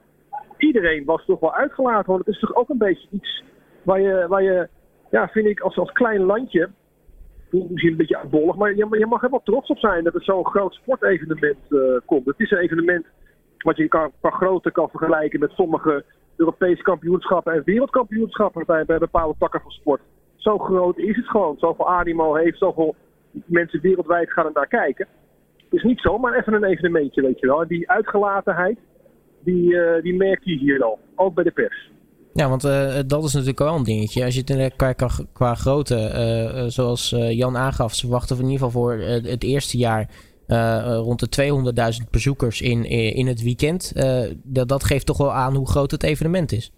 Iedereen 0.57 1.05
was 1.05 1.25
toch 1.25 1.39
wel 1.39 1.53
uitgelaten. 1.53 2.11
Want 2.11 2.25
het 2.25 2.35
is 2.35 2.39
toch 2.39 2.55
ook 2.55 2.69
een 2.69 2.77
beetje 2.77 3.07
iets 3.11 3.43
waar 3.83 4.01
je, 4.01 4.25
waar 4.27 4.43
je 4.43 4.67
ja, 5.11 5.27
vind 5.27 5.45
ik, 5.45 5.59
als, 5.59 5.77
als 5.77 5.91
klein 5.91 6.21
landje. 6.21 6.69
Misschien 7.49 7.91
een 7.91 7.97
beetje 7.97 8.17
uitbollig, 8.17 8.55
maar 8.55 8.75
je, 8.75 8.87
je 8.89 9.05
mag 9.05 9.23
er 9.23 9.29
wel 9.29 9.41
trots 9.43 9.69
op 9.69 9.77
zijn 9.77 10.03
dat 10.03 10.15
er 10.15 10.23
zo'n 10.23 10.45
groot 10.45 10.73
sportevenement 10.73 11.57
uh, 11.69 11.97
komt. 12.05 12.25
Het 12.25 12.39
is 12.39 12.51
een 12.51 12.57
evenement 12.57 13.05
wat 13.57 13.77
je 13.77 13.87
kan, 13.87 14.11
qua 14.19 14.29
grootte 14.29 14.71
kan 14.71 14.89
vergelijken 14.89 15.39
met 15.39 15.51
sommige 15.51 16.03
Europese 16.35 16.81
kampioenschappen 16.81 17.53
en 17.53 17.61
wereldkampioenschappen 17.65 18.63
bij, 18.65 18.85
bij 18.85 18.97
bepaalde 18.97 19.35
takken 19.39 19.61
van 19.61 19.71
sport. 19.71 20.01
Zo 20.35 20.57
groot 20.57 20.97
is 20.97 21.15
het 21.15 21.27
gewoon. 21.27 21.57
Zoveel 21.57 21.89
animo 21.89 22.35
heeft, 22.35 22.57
zoveel 22.57 22.95
mensen 23.45 23.81
wereldwijd 23.81 24.31
gaan 24.31 24.45
er 24.45 24.51
naar 24.53 24.67
kijken. 24.67 25.07
Het 25.57 25.73
is 25.79 25.83
niet 25.83 25.99
zomaar 25.99 26.39
even 26.39 26.53
een 26.53 26.63
evenementje, 26.63 27.21
weet 27.21 27.39
je 27.39 27.47
wel. 27.47 27.61
En 27.61 27.67
die 27.67 27.89
uitgelatenheid, 27.89 28.77
die, 29.39 29.73
uh, 29.73 30.01
die 30.01 30.15
merk 30.15 30.43
je 30.43 30.57
hier 30.57 30.83
al. 30.83 30.99
Ook 31.15 31.33
bij 31.33 31.43
de 31.43 31.51
pers. 31.51 31.91
Ja, 32.33 32.49
want 32.49 32.63
uh, 32.63 32.99
dat 33.07 33.23
is 33.23 33.33
natuurlijk 33.33 33.59
wel 33.59 33.75
een 33.75 33.83
dingetje. 33.83 34.23
Als 34.23 34.35
je 34.35 34.41
het 34.45 34.75
kijkt 34.75 34.97
qua, 34.97 35.09
qua 35.33 35.53
grootte, 35.53 35.95
uh, 35.95 36.63
zoals 36.67 37.15
Jan 37.29 37.57
aangaf, 37.57 37.93
ze 37.93 38.07
wachten 38.07 38.37
in 38.37 38.43
ieder 38.43 38.65
geval 38.65 38.81
voor 38.81 38.93
het 38.93 39.43
eerste 39.43 39.77
jaar 39.77 40.09
rond 41.03 41.35
de 41.35 42.01
200.000 42.03 42.09
bezoekers 42.11 42.61
in, 42.61 42.83
in 43.13 43.27
het 43.27 43.43
weekend. 43.43 43.93
dat, 44.43 44.67
dat 44.67 44.83
geeft 44.83 45.05
toch 45.05 45.17
wel 45.17 45.33
aan 45.33 45.55
hoe 45.55 45.69
groot 45.69 45.91
het 45.91 46.03
evenement 46.03 46.51
is. 46.51 46.71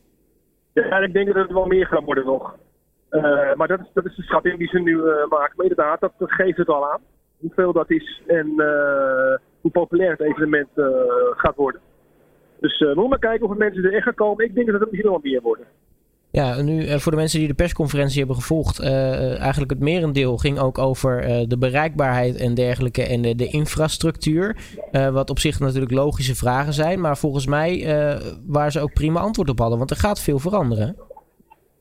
Ja, 0.73 0.97
ik 0.97 1.13
denk 1.13 1.27
dat 1.27 1.35
het 1.35 1.51
wel 1.51 1.65
meer 1.65 1.85
gaat 1.85 2.03
worden 2.03 2.25
nog. 2.25 2.55
Uh, 3.11 3.53
maar 3.55 3.67
dat 3.67 3.79
is, 3.79 3.85
dat 3.93 4.05
is 4.05 4.15
de 4.15 4.21
schatting 4.21 4.57
die 4.57 4.67
ze 4.67 4.79
nu 4.79 4.91
uh, 4.91 5.03
maken. 5.29 5.53
Maar 5.55 5.65
inderdaad, 5.65 5.99
dat, 5.99 6.13
geeft 6.17 6.57
het 6.57 6.67
al 6.67 6.91
aan. 6.91 7.01
Hoeveel 7.37 7.73
dat 7.73 7.91
is 7.91 8.21
en 8.27 8.47
uh, 8.57 9.37
hoe 9.61 9.71
populair 9.71 10.11
het 10.11 10.21
evenement 10.21 10.67
gaat 11.35 11.55
worden. 11.55 11.81
Dus 12.59 12.79
we 12.79 12.85
moeten 12.85 13.09
maar 13.09 13.19
kijken 13.19 13.45
of 13.45 13.51
er 13.51 13.57
mensen 13.57 13.83
er 13.83 13.93
echt 13.93 14.03
gaan 14.03 14.13
komen. 14.13 14.45
Ik 14.45 14.55
denk 14.55 14.67
dat 14.67 14.79
het 14.79 14.91
misschien 14.91 15.11
wel 15.11 15.19
meer 15.23 15.41
worden. 15.41 15.65
Ja, 16.31 16.61
nu 16.61 16.99
voor 16.99 17.11
de 17.11 17.17
mensen 17.17 17.39
die 17.39 17.47
de 17.47 17.53
persconferentie 17.53 18.17
hebben 18.17 18.35
gevolgd. 18.35 18.79
eigenlijk 18.79 19.71
het 19.71 19.79
merendeel 19.79 20.37
ging 20.37 20.59
ook 20.59 20.77
over 20.77 21.21
de 21.47 21.57
bereikbaarheid 21.57 22.35
en 22.35 22.53
dergelijke. 22.53 23.03
En 23.03 23.21
de, 23.21 23.35
de 23.35 23.47
infrastructuur. 23.47 24.55
wat 24.91 25.29
op 25.29 25.39
zich 25.39 25.59
natuurlijk 25.59 25.91
logische 25.91 26.35
vragen 26.35 26.73
zijn. 26.73 27.01
Maar 27.01 27.17
volgens 27.17 27.45
mij 27.45 27.87
waar 28.47 28.71
ze 28.71 28.79
ook 28.79 28.93
prima 28.93 29.19
antwoord 29.19 29.49
op 29.49 29.59
hadden. 29.59 29.77
Want 29.77 29.91
er 29.91 29.97
gaat 29.97 30.21
veel 30.21 30.39
veranderen. 30.39 30.95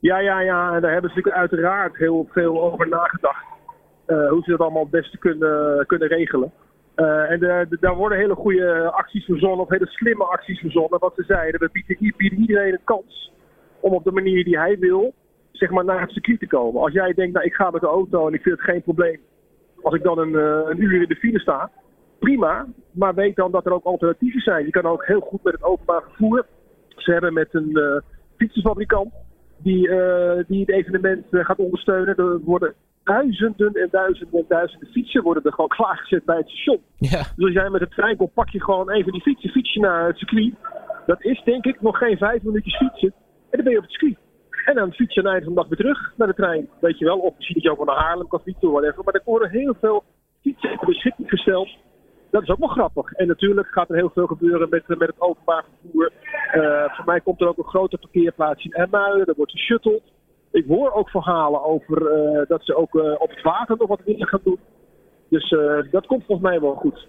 Ja, 0.01 0.19
ja, 0.19 0.41
ja. 0.41 0.75
En 0.75 0.81
daar 0.81 0.93
hebben 0.93 1.11
ze 1.11 1.17
natuurlijk 1.17 1.37
uiteraard 1.37 1.97
heel 1.97 2.29
veel 2.31 2.63
over 2.63 2.89
nagedacht. 2.89 3.45
Uh, 4.07 4.29
hoe 4.29 4.43
ze 4.43 4.51
dat 4.51 4.61
allemaal 4.61 4.83
het 4.83 4.91
beste 4.91 5.19
kunnen, 5.19 5.87
kunnen 5.87 6.09
regelen. 6.09 6.53
Uh, 6.97 7.31
en 7.31 7.39
de, 7.39 7.77
daar 7.81 7.97
worden 7.97 8.19
hele 8.19 8.35
goede 8.35 8.91
acties 8.91 9.25
verzonnen, 9.25 9.59
of 9.59 9.69
hele 9.69 9.87
slimme 9.87 10.25
acties 10.25 10.61
verzonnen. 10.61 10.99
Wat 10.99 11.15
ze 11.15 11.23
zeiden, 11.23 11.61
we 11.61 11.69
bieden, 11.73 12.41
iedereen 12.41 12.73
een 12.73 12.85
kans 12.85 13.33
om 13.81 13.93
op 13.93 14.05
de 14.05 14.13
manier 14.13 14.45
die 14.45 14.59
hij 14.59 14.79
wil, 14.79 15.15
zeg 15.53 15.71
maar, 15.71 15.85
naar 15.85 16.01
het 16.01 16.11
circuit 16.11 16.41
te 16.41 16.47
komen. 16.47 16.83
Als 16.83 16.93
jij 16.93 17.13
denkt, 17.13 17.35
nou, 17.35 17.47
ik 17.47 17.55
ga 17.55 17.71
met 17.71 17.81
de 17.81 17.87
auto 17.87 18.27
en 18.27 18.35
ik 18.35 18.43
vind 18.43 18.57
het 18.57 18.71
geen 18.71 18.83
probleem. 18.83 19.21
Als 19.83 19.95
ik 19.95 20.03
dan 20.03 20.19
een, 20.19 20.35
een 20.71 20.83
uur 20.83 21.03
in 21.03 21.09
de 21.09 21.17
file 21.17 21.39
sta, 21.39 21.71
prima. 22.19 22.67
Maar 22.93 23.15
weet 23.15 23.37
dan 23.37 23.51
dat 23.51 23.67
er 23.67 23.73
ook 23.73 23.85
alternatieven 23.85 24.41
zijn. 24.41 24.65
Je 24.65 24.71
kan 24.71 24.87
ook 24.87 25.07
heel 25.07 25.21
goed 25.21 25.43
met 25.43 25.53
het 25.53 25.63
openbaar 25.63 26.03
vervoer. 26.03 26.47
Ze 26.89 27.13
hebben 27.13 27.33
met 27.33 27.49
een 27.53 28.03
fietsenfabrikant 28.37 29.13
die, 29.63 29.89
uh, 29.89 30.33
die 30.47 30.61
het 30.61 30.71
evenement 30.71 31.27
uh, 31.31 31.45
gaat 31.45 31.59
ondersteunen. 31.59 32.17
Er 32.17 32.39
worden 32.41 32.75
duizenden 33.05 33.73
en 33.73 33.89
duizenden 33.91 34.41
en 34.41 34.45
duizenden 34.49 34.89
fietsen 34.89 35.23
worden 35.23 35.43
er 35.43 35.53
gewoon 35.53 35.69
klaargezet 35.79 36.25
bij 36.25 36.37
het 36.37 36.49
station. 36.49 36.81
Ja. 36.99 37.23
Dus 37.37 37.45
als 37.45 37.53
jij 37.53 37.71
met 37.71 37.81
de 37.81 37.89
trein 37.89 38.17
komt, 38.17 38.35
pak 38.35 38.49
je 38.49 38.63
gewoon 38.63 38.91
even 38.91 39.13
die 39.13 39.23
fietsen, 39.23 39.51
fiets 39.51 39.75
je 39.75 39.81
naar 39.81 40.07
het 40.07 40.19
circuit. 40.19 40.55
Dat 41.07 41.25
is 41.25 41.43
denk 41.45 41.65
ik 41.65 41.81
nog 41.81 41.99
geen 41.99 42.17
vijf 42.17 42.43
minuutjes 42.43 42.77
fietsen. 42.77 43.13
En 43.51 43.57
dan 43.57 43.63
ben 43.63 43.73
je 43.73 43.79
op 43.79 43.85
het 43.85 43.93
circuit. 43.93 44.19
En 44.65 44.75
dan 44.75 44.93
fiets 44.93 45.15
je 45.15 45.21
aan 45.21 45.27
het 45.27 45.35
einde 45.35 45.45
van 45.45 45.55
de 45.55 45.61
dag 45.61 45.69
weer 45.69 45.79
terug 45.79 46.13
naar 46.17 46.29
de 46.29 46.35
trein. 46.35 46.69
Weet 46.81 46.99
je 46.99 47.05
wel, 47.05 47.19
of 47.19 47.35
misschien 47.37 47.55
dat 47.55 47.65
je 47.65 47.71
ook 47.71 47.85
wel 47.85 47.95
naar 47.95 48.05
Haarlem 48.05 48.29
kan 48.29 48.41
fietsen 48.41 48.69
of 48.69 48.75
whatever. 48.75 49.05
Maar 49.05 49.15
er 49.15 49.23
worden 49.25 49.51
heel 49.51 49.75
veel 49.81 50.05
fietsen 50.43 50.79
ter 50.79 50.87
beschikking 50.87 51.29
gesteld. 51.29 51.69
Dat 52.31 52.43
is 52.43 52.49
ook 52.49 52.59
wel 52.59 52.69
grappig. 52.69 53.13
En 53.13 53.27
natuurlijk 53.27 53.69
gaat 53.69 53.91
er 53.91 53.97
heel 53.97 54.11
veel 54.15 54.27
gebeuren 54.27 54.69
met, 54.69 54.89
met 54.89 55.09
het 55.09 55.21
openbaar 55.21 55.65
vervoer. 55.81 56.13
Uh, 56.55 56.95
voor 56.95 57.05
mij 57.05 57.21
komt 57.21 57.41
er 57.41 57.49
ook 57.49 57.59
een 57.59 57.65
grote 57.65 57.99
parkeerplaats 57.99 58.65
in 58.65 58.73
Ermuiden. 58.73 59.27
Er 59.27 59.35
wordt 59.37 59.53
geshutteld. 59.53 60.03
Ik 60.51 60.65
hoor 60.67 60.93
ook 60.93 61.11
verhalen 61.11 61.65
over 61.65 62.03
uh, 62.03 62.47
dat 62.49 62.65
ze 62.65 62.77
ook 62.77 62.95
uh, 62.95 63.15
op 63.19 63.31
het 63.31 63.43
water 63.43 63.77
nog 63.77 63.89
wat 63.89 64.01
willen 64.05 64.27
gaan 64.27 64.41
doen. 64.45 64.59
Dus 65.29 65.51
dat 65.91 66.07
komt 66.07 66.25
volgens 66.25 66.49
mij 66.49 66.61
wel 66.61 66.75
goed. 66.75 67.09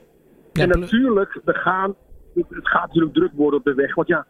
Ja, 0.53 0.63
en 0.63 0.79
natuurlijk, 0.79 1.41
we 1.43 1.53
gaan, 1.53 1.95
het 2.35 2.67
gaat 2.67 2.87
natuurlijk 2.87 3.13
druk 3.13 3.31
worden 3.33 3.59
op 3.59 3.65
de 3.65 3.73
weg. 3.73 3.95
Want 3.95 4.07
ja, 4.07 4.25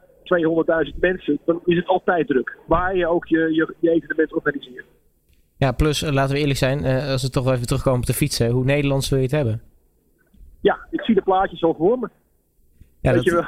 200.000 0.94 1.00
mensen, 1.00 1.39
dan 1.46 1.62
is 1.66 1.75
het 1.75 1.88
altijd 1.88 2.28
druk. 2.28 2.58
Waar 2.66 2.96
je 2.96 3.08
ook 3.08 3.28
je, 3.28 3.54
je, 3.54 3.75
je 3.80 3.89
evenement 3.89 4.34
organiseert. 4.34 4.86
Ja, 5.58 5.72
plus 5.72 6.12
laten 6.12 6.34
we 6.34 6.39
eerlijk 6.39 6.60
zijn, 6.60 6.86
als 7.12 7.22
we 7.22 7.30
toch 7.30 7.44
wel 7.44 7.54
even 7.54 7.68
terugkomen 7.68 8.00
op 8.00 8.06
de 8.06 8.13
fietsen. 8.13 8.50
Hoe 8.50 8.63
Nederlands 8.63 9.10
wil 9.10 9.18
je 9.18 9.24
het 9.24 9.34
hebben? 9.34 9.62
ja, 10.62 10.88
ik 10.92 11.01
zie 11.01 11.16
de 11.16 11.22
plaatjes 11.22 11.63
al 11.63 11.75
voor 11.78 12.00
me. 12.00 12.10
Ja, 13.01 13.13
Weet 13.13 13.25
dat... 13.25 13.46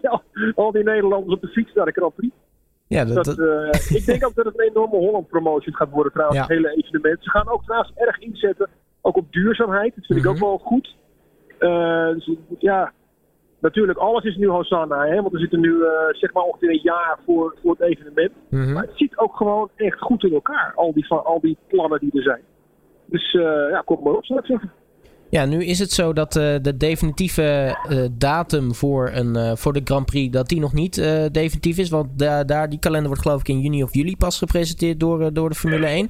wel, 0.02 0.22
al 0.64 0.72
die 0.72 0.84
Nederlanders 0.84 1.34
op 1.34 1.40
de 1.40 1.48
fiets 1.48 1.74
naar 1.74 1.86
de 1.86 1.92
Grand 1.92 2.14
Prix. 2.14 2.34
Ja, 2.88 3.04
dat, 3.04 3.24
dat, 3.24 3.38
uh, 3.38 3.96
ik 3.98 4.04
denk 4.06 4.26
ook 4.26 4.34
dat 4.34 4.44
het 4.44 4.58
een 4.58 4.68
enorme 4.68 4.96
Holland 4.96 5.28
promotion 5.28 5.74
gaat 5.74 5.90
worden 5.90 6.12
trouwens, 6.12 6.38
ja. 6.38 6.46
het 6.46 6.56
hele 6.56 6.76
evenement. 6.76 7.18
Ze 7.22 7.30
gaan 7.30 7.48
ook 7.48 7.64
trouwens 7.64 7.92
erg 7.94 8.18
inzetten, 8.18 8.68
ook 9.00 9.16
op 9.16 9.32
duurzaamheid. 9.32 9.94
Dat 9.94 10.06
vind 10.06 10.18
mm 10.18 10.24
-hmm. 10.24 10.34
ik 10.34 10.42
ook 10.42 10.48
wel 10.48 10.58
goed. 10.58 10.96
Uh, 11.58 12.08
dus, 12.08 12.30
ja, 12.58 12.92
natuurlijk, 13.58 13.98
alles 13.98 14.24
is 14.24 14.36
nu 14.36 14.48
Hosanna, 14.48 15.06
hè, 15.06 15.20
want 15.20 15.32
we 15.32 15.38
zitten 15.38 15.60
nu 15.60 15.70
uh, 15.70 15.88
zeg 16.10 16.32
maar 16.32 16.42
ongeveer 16.42 16.70
een 16.70 16.80
jaar 16.82 17.18
voor, 17.24 17.56
voor 17.62 17.70
het 17.78 17.80
evenement. 17.80 18.32
Mm 18.48 18.62
-hmm. 18.62 18.72
Maar 18.72 18.82
het 18.82 18.96
ziet 18.96 19.16
ook 19.16 19.36
gewoon 19.36 19.70
echt 19.76 20.00
goed 20.00 20.24
in 20.24 20.32
elkaar, 20.32 20.72
al 20.74 20.92
die, 20.92 21.08
al 21.08 21.40
die 21.40 21.58
plannen 21.66 22.00
die 22.00 22.12
er 22.12 22.22
zijn. 22.22 22.42
Dus 23.06 23.32
ja, 23.70 23.82
kom 23.84 24.02
maar 24.02 24.12
op, 24.12 24.24
zou 24.24 24.38
ik 24.38 24.46
zeggen. 24.46 24.72
Ja, 25.36 25.44
nu 25.44 25.64
is 25.64 25.78
het 25.78 25.90
zo 25.90 26.12
dat 26.12 26.36
uh, 26.36 26.54
de 26.62 26.76
definitieve 26.76 27.76
uh, 27.90 28.04
datum 28.12 28.74
voor, 28.74 29.10
een, 29.12 29.36
uh, 29.36 29.52
voor 29.54 29.72
de 29.72 29.80
Grand 29.84 30.06
Prix 30.06 30.32
dat 30.32 30.48
die 30.48 30.60
nog 30.60 30.72
niet 30.72 30.94
definitief 31.32 31.78
is. 31.78 31.90
Want 31.90 32.18
da 32.18 32.44
daar, 32.44 32.68
die 32.68 32.78
kalender 32.78 33.06
wordt 33.06 33.22
geloof 33.22 33.40
ik 33.40 33.48
in 33.48 33.60
juni 33.60 33.82
of 33.82 33.94
juli 33.94 34.16
pas 34.16 34.38
gepresenteerd 34.38 35.00
door, 35.00 35.32
door 35.32 35.48
de 35.48 35.54
Formule 35.54 35.86
1. 35.86 36.08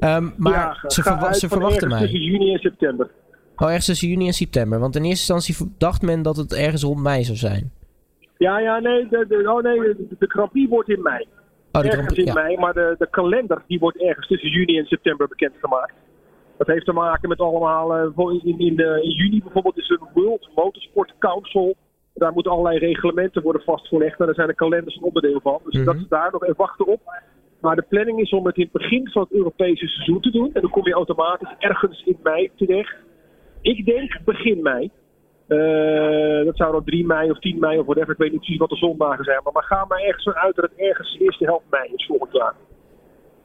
Um, 0.00 0.34
maar 0.36 0.52
ja, 0.52 0.90
ze, 0.90 1.02
verwa 1.02 1.32
ze 1.32 1.48
verwachten 1.48 1.88
mij. 1.88 2.00
tussen 2.00 2.20
juni 2.20 2.52
en 2.52 2.58
september. 2.58 3.10
Oh, 3.56 3.66
ergens 3.66 3.86
tussen 3.86 4.08
juni 4.08 4.26
en 4.26 4.32
september. 4.32 4.78
Want 4.78 4.96
in 4.96 5.04
eerste 5.04 5.32
instantie 5.32 5.74
dacht 5.78 6.02
men 6.02 6.22
dat 6.22 6.36
het 6.36 6.52
ergens 6.52 6.82
rond 6.82 7.00
mei 7.00 7.24
zou 7.24 7.36
zijn. 7.36 7.72
Ja, 8.36 8.58
ja, 8.58 8.78
nee, 8.78 9.08
de, 9.10 9.24
de, 9.28 9.52
oh 9.52 9.62
nee, 9.62 9.78
de, 9.78 10.06
de 10.18 10.26
Grand 10.26 10.50
Prix 10.50 10.68
wordt 10.68 10.88
in 10.88 11.02
mei. 11.02 11.26
Oh, 11.72 11.82
de 11.82 11.88
ergens 11.88 12.18
in 12.18 12.24
ja. 12.24 12.32
mei, 12.32 12.56
maar 12.56 12.72
de, 12.72 12.94
de 12.98 13.08
kalender 13.10 13.62
die 13.66 13.78
wordt 13.78 14.02
ergens 14.02 14.26
tussen 14.26 14.50
juni 14.50 14.78
en 14.78 14.86
september 14.86 15.28
bekendgemaakt. 15.28 15.92
Dat 16.58 16.66
heeft 16.66 16.84
te 16.84 16.92
maken 16.92 17.28
met 17.28 17.38
allemaal, 17.38 17.96
uh, 17.96 18.42
in, 18.42 18.58
in, 18.58 18.80
uh, 18.80 18.96
in, 18.96 19.10
juni 19.10 19.42
bijvoorbeeld 19.42 19.78
is 19.78 19.90
er 19.90 19.98
een 20.00 20.22
World 20.22 20.48
Motorsport 20.54 21.12
Council. 21.18 21.76
Daar 22.14 22.32
moeten 22.32 22.52
allerlei 22.52 22.78
reglementen 22.78 23.42
worden 23.42 23.62
vastgelegd 23.62 24.20
en 24.20 24.26
daar 24.26 24.34
zijn 24.34 24.48
de 24.48 24.54
kalenders 24.54 24.96
een 24.96 25.02
onderdeel 25.02 25.40
van. 25.40 25.60
Dus 25.64 25.74
Mhm. 25.74 25.84
dat 25.84 25.94
is 25.94 26.08
daar 26.08 26.32
nog 26.32 26.42
even 26.42 26.56
wachten 26.56 26.86
op. 26.86 27.00
Maar 27.60 27.76
de 27.76 27.86
planning 27.88 28.20
is 28.20 28.30
om 28.30 28.46
het 28.46 28.56
in 28.56 28.62
het 28.62 28.72
begin 28.72 29.08
van 29.08 29.22
het 29.22 29.32
Europese 29.32 29.86
seizoen 29.86 30.20
te 30.20 30.30
doen. 30.30 30.50
En 30.54 30.60
dan 30.60 30.70
kom 30.70 30.86
je 30.86 30.92
automatisch 30.92 31.54
ergens 31.58 32.02
in 32.04 32.18
mei 32.22 32.50
terecht. 32.56 32.96
Ik 33.60 33.84
denk 33.84 34.20
begin 34.24 34.62
mei. 34.62 34.90
Uh, 35.48 36.44
dat 36.44 36.56
zou 36.56 36.72
dan 36.72 36.84
3 36.84 37.06
mei 37.06 37.30
of 37.30 37.38
10 37.38 37.58
mei 37.58 37.78
of 37.78 37.84
whatever. 37.84 38.12
Ik 38.12 38.18
weet 38.18 38.30
niet 38.30 38.40
precies 38.40 38.58
wat 38.58 38.68
de 38.68 38.76
zondagen 38.76 39.24
zijn. 39.24 39.40
Maar, 39.44 39.52
maar 39.52 39.62
ga 39.62 39.84
maar 39.88 40.00
ergens 40.00 40.34
uit 40.34 40.54
dat 40.54 40.64
het 40.70 40.78
ergens 40.78 41.12
de 41.12 41.24
eerste 41.24 41.44
helft 41.44 41.64
mei 41.70 41.92
is 41.94 42.06
volgend 42.06 42.32
jaar. 42.32 42.54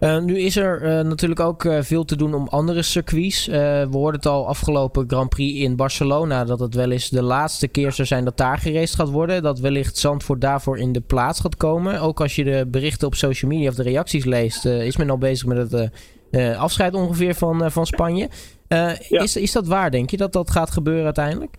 Uh, 0.04 0.20
nu 0.20 0.38
is 0.38 0.56
er 0.56 0.82
uh, 0.82 1.06
natuurlijk 1.06 1.40
ook 1.40 1.64
uh, 1.64 1.82
veel 1.82 2.06
te 2.06 2.16
doen 2.16 2.34
om 2.34 2.48
andere 2.48 2.82
circuits. 2.82 3.48
we 3.48 3.88
hoorden 3.92 4.20
het 4.20 4.26
al 4.26 4.48
afgelopen 4.48 5.04
Grand 5.08 5.30
Prix 5.30 5.60
in 5.60 5.76
Barcelona 5.76 6.44
dat 6.44 6.60
het 6.60 6.76
wel 6.76 6.92
eens 6.92 7.10
de 7.10 7.22
laatste 7.22 7.68
keer 7.68 7.92
zou 7.92 8.08
zijn 8.08 8.26
dat 8.26 8.38
daar 8.38 8.58
geraced 8.58 8.96
gaat 8.96 9.10
worden. 9.10 9.44
Dat 9.44 9.60
wellicht 9.60 9.98
Zandvoort 9.98 10.42
daarvoor 10.42 10.78
in 10.78 10.92
de 10.92 11.02
plaats 11.02 11.40
gaat 11.40 11.58
komen. 11.58 12.00
Ook 12.00 12.22
als 12.22 12.36
je 12.36 12.44
de 12.44 12.68
berichten 12.68 13.08
op 13.08 13.16
social 13.16 13.52
media 13.52 13.70
of 13.70 13.76
de 13.76 13.84
reacties 13.84 14.26
leest, 14.26 14.66
is 14.66 14.98
men 14.98 15.10
al 15.10 15.18
bezig 15.18 15.48
met 15.48 15.72
het 15.72 15.92
afscheid 16.58 16.94
ongeveer 16.94 17.36
van, 17.36 17.72
van 17.72 17.86
Spanje. 17.86 18.30
Ja. 18.68 18.98
is, 19.10 19.36
is 19.36 19.52
dat 19.52 19.68
waar, 19.68 19.92
denk 19.92 20.10
je, 20.10 20.18
dat 20.18 20.34
dat 20.34 20.52
gaat 20.52 20.72
gebeuren 20.72 21.06
uiteindelijk? 21.06 21.58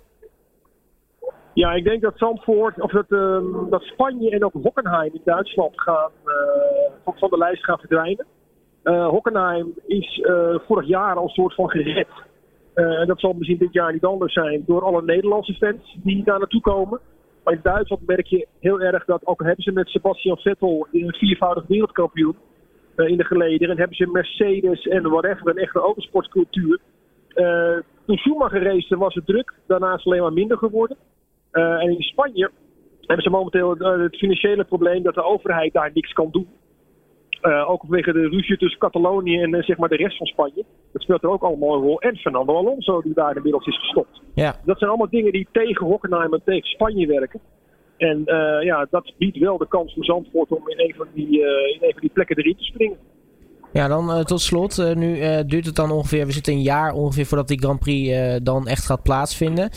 Ja, 1.54 1.72
ik 1.72 1.84
denk 1.84 2.02
dat 2.02 2.12
Zandvoort, 2.16 2.80
of 2.80 2.90
dat, 2.90 3.04
uh, 3.08 3.38
dat 3.70 3.82
Spanje 3.82 4.30
en 4.30 4.44
ook 4.44 4.52
Hockenheim 4.62 5.10
in 5.12 5.20
Duitsland 5.24 5.80
gaan, 5.80 6.10
uh, 6.24 7.14
van 7.14 7.30
de 7.30 7.38
lijst 7.38 7.64
gaan 7.64 7.78
verdwijnen. 7.78 8.26
Uh, 8.84 9.08
Hockenheim 9.08 9.72
is 9.86 10.22
vorig 10.66 10.86
jaar 10.86 11.16
al 11.16 11.28
soort 11.28 11.54
van 11.54 11.70
gered. 11.70 12.08
en 12.74 13.06
dat 13.06 13.20
zal 13.20 13.32
misschien 13.32 13.58
dit 13.58 13.72
jaar 13.72 13.92
niet 13.92 14.04
anders 14.04 14.32
zijn 14.32 14.62
door 14.66 14.82
alle 14.82 15.02
Nederlandse 15.02 15.54
fans 15.54 15.96
die 16.02 16.24
daar 16.24 16.38
naartoe 16.38 16.60
komen. 16.60 17.00
Maar 17.44 17.54
in 17.54 17.60
Duitsland 17.62 18.06
merk 18.06 18.26
je 18.26 18.46
heel 18.60 18.80
erg 18.80 19.04
dat, 19.04 19.26
ook 19.26 19.42
hebben 19.42 19.64
ze 19.64 19.72
met 19.72 19.88
Sebastian 19.88 20.36
Vettel, 20.36 20.86
een 20.92 21.14
viervoudig 21.14 21.66
wereldkampioen, 21.66 22.36
in 22.96 23.16
de 23.16 23.24
geleden. 23.24 23.70
En 23.70 23.78
hebben 23.78 23.96
ze 23.96 24.06
Mercedes 24.06 24.86
en 24.86 25.02
whatever, 25.10 25.48
een 25.48 25.58
echte 25.58 25.78
autosportcultuur. 25.78 26.80
toen 28.06 28.16
Schumacher 28.16 28.62
race 28.62 28.96
was 28.96 29.14
het 29.14 29.26
druk, 29.26 29.52
daarna 29.66 29.94
is 29.94 30.06
alleen 30.06 30.22
maar 30.22 30.32
minder 30.32 30.58
geworden. 30.58 30.96
En 31.50 31.90
in 31.90 32.02
Spanje 32.02 32.50
hebben 33.00 33.24
ze 33.24 33.30
momenteel 33.30 33.76
het 33.78 34.16
financiële 34.16 34.64
probleem 34.64 35.02
dat 35.02 35.14
de 35.14 35.24
overheid 35.24 35.72
daar 35.72 35.90
niks 35.94 36.12
kan 36.12 36.28
doen. 36.30 36.48
Uh, 37.48 37.70
ook 37.70 37.80
vanwege 37.80 38.12
de 38.12 38.28
ruzie 38.28 38.56
tussen 38.56 38.80
Catalonië 38.80 39.40
en 39.40 39.62
zeg 39.62 39.76
maar 39.76 39.88
de 39.88 39.96
rest 39.96 40.16
van 40.16 40.26
Spanje. 40.26 40.64
Dat 40.92 41.02
speelt 41.02 41.22
er 41.22 41.30
ook 41.30 41.42
allemaal 41.42 41.74
een 41.74 41.82
rol. 41.82 42.00
En 42.00 42.16
Fernando 42.16 42.56
Alonso 42.56 43.00
die 43.02 43.14
daar 43.14 43.36
inmiddels 43.36 43.66
is 43.66 43.78
gestopt. 43.78 44.20
Ja. 44.34 44.56
Dat 44.64 44.78
zijn 44.78 44.90
allemaal 44.90 45.10
dingen 45.10 45.32
die 45.32 45.48
tegen 45.52 45.86
Hockenheim 45.86 46.34
en 46.34 46.42
tegen 46.44 46.68
Spanje 46.68 47.06
werken. 47.06 47.40
En 47.96 48.22
ja, 48.60 48.86
dat 48.90 49.12
biedt 49.18 49.38
wel 49.38 49.58
de 49.58 49.68
kans 49.68 49.94
voor 49.94 50.04
Zandvoort 50.04 50.50
om 50.50 50.68
in 50.68 50.80
een 50.80 50.94
van 50.96 51.06
die, 51.14 51.40
in 51.40 51.78
een 51.80 51.92
van 51.92 52.00
die 52.00 52.10
plekken 52.12 52.36
erin 52.36 52.56
te 52.56 52.64
springen. 52.64 52.96
Ja, 53.72 53.88
dan 53.88 54.24
tot 54.24 54.40
slot. 54.40 54.94
Nu 54.94 55.44
duurt 55.46 55.66
het 55.66 55.76
dan 55.76 55.90
ongeveer, 55.90 56.26
we 56.26 56.32
zitten 56.32 56.52
een 56.52 56.62
jaar 56.62 56.92
ongeveer 56.92 57.26
voordat 57.26 57.48
die 57.48 57.58
Grand 57.58 57.80
Prix 57.80 58.18
dan 58.42 58.66
echt 58.66 58.86
gaat 58.86 59.02
plaatsvinden. 59.02 59.70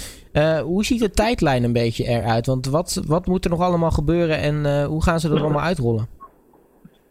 hoe 0.63 0.85
ziet 0.85 0.99
de 0.99 1.09
tijdlijn 1.09 1.63
een 1.63 1.73
beetje 1.73 2.03
eruit? 2.03 2.45
Want 2.45 2.65
wat, 2.65 3.03
wat 3.07 3.25
moet 3.25 3.45
er 3.45 3.51
nog 3.51 3.61
allemaal 3.61 3.91
gebeuren 3.91 4.37
en 4.37 4.83
hoe 4.85 5.03
gaan 5.03 5.19
ze 5.19 5.29
dat 5.29 5.41
allemaal 5.41 5.61
uitrollen? 5.61 6.16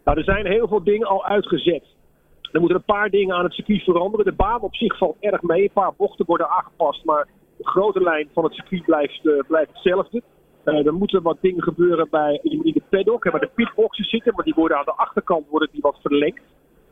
Nou, 0.07 0.19
er 0.19 0.25
zijn 0.25 0.45
heel 0.45 0.67
veel 0.67 0.83
dingen 0.83 1.07
al 1.07 1.25
uitgezet. 1.25 1.83
Er 2.51 2.59
moeten 2.59 2.77
een 2.77 2.93
paar 2.95 3.09
dingen 3.09 3.35
aan 3.35 3.43
het 3.43 3.53
circuit 3.53 3.83
veranderen. 3.83 4.25
De 4.25 4.31
baan 4.31 4.61
op 4.61 4.75
zich 4.75 4.97
valt 4.97 5.15
erg 5.19 5.41
mee. 5.41 5.63
Een 5.63 5.69
paar 5.73 5.93
bochten 5.97 6.25
worden 6.25 6.49
aangepast, 6.49 7.05
maar 7.05 7.27
de 7.57 7.67
grote 7.67 8.01
lijn 8.01 8.29
van 8.33 8.43
het 8.43 8.53
circuit 8.53 8.85
blijft, 8.85 9.21
blijft 9.47 9.71
hetzelfde. 9.73 10.21
er 10.63 10.93
moeten 10.93 11.21
wat 11.21 11.37
dingen 11.41 11.63
gebeuren 11.63 12.07
bij, 12.09 12.39
in 12.43 12.61
de 12.61 12.81
paddock, 12.89 13.23
waar 13.23 13.39
de 13.39 13.49
pitboxen 13.55 14.05
zitten, 14.05 14.33
maar 14.35 14.43
die 14.43 14.53
worden 14.53 14.77
aan 14.77 14.85
de 14.85 14.95
achterkant 14.95 15.47
worden 15.49 15.69
die 15.71 15.81
wat 15.81 15.99
verlengd. 16.01 16.41